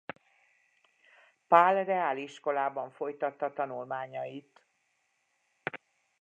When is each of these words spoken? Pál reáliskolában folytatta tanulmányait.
Pál 1.47 1.83
reáliskolában 1.83 2.91
folytatta 2.91 3.53
tanulmányait. 3.53 4.65